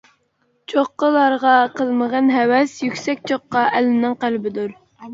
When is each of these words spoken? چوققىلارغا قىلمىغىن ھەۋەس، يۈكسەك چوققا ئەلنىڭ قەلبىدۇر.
چوققىلارغا 0.71 1.51
قىلمىغىن 1.77 2.33
ھەۋەس، 2.39 2.75
يۈكسەك 2.89 3.25
چوققا 3.31 3.67
ئەلنىڭ 3.79 4.21
قەلبىدۇر. 4.27 4.79